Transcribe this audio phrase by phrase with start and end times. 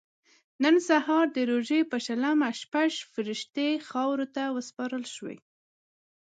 [0.63, 5.37] نن سهار د روژې په شلمه شپږ فرښتې خاورو ته وسپارل شوې.